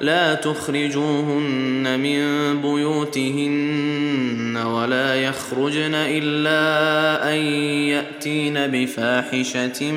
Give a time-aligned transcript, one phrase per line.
[0.00, 2.22] لا تخرجوهن من
[2.62, 7.38] بيوتهن ولا يخرجن إلا أن
[7.88, 9.92] يأتين بفاحشة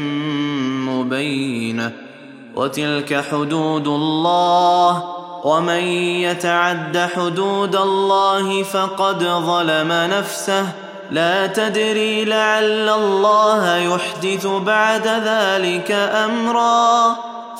[0.85, 1.91] مبينة.
[2.55, 5.03] وتلك حدود الله.
[5.43, 5.83] ومن
[6.21, 10.67] يتعد حدود الله فقد ظلم نفسه.
[11.11, 17.15] لا تدري لعل الله يحدث بعد ذلك أمرا.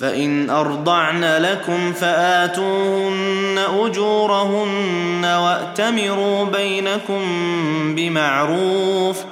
[0.00, 7.22] فإن أرضعن لكم فآتوهن أجورهن وأتمروا بينكم
[7.94, 9.24] بمعروف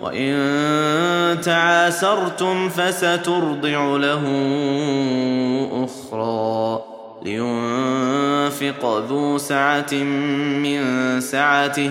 [0.00, 4.22] وإن تعاسرتم فسترضع له
[5.84, 6.82] أخرى
[7.22, 9.94] لينفق ذو سعة
[10.62, 10.80] من
[11.20, 11.90] سعته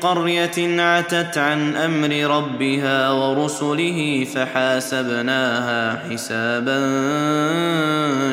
[0.00, 6.80] من قرية عتت عن أمر ربها ورسله فحاسبناها حسابا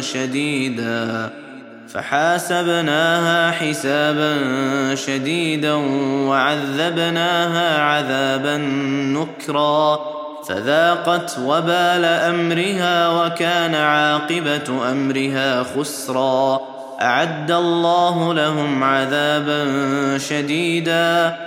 [0.01, 1.29] شديدا.
[1.93, 4.35] فحاسبناها حسابا
[4.95, 5.73] شديدا
[6.27, 8.57] وعذبناها عذابا
[9.17, 9.99] نكرا.
[10.47, 16.59] فذاقت وبال أمرها وكان عاقبة أمرها خسرا.
[17.01, 19.67] أعد الله لهم عذابا
[20.17, 21.46] شديدا.